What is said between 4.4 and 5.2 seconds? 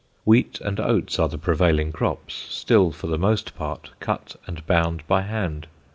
and bound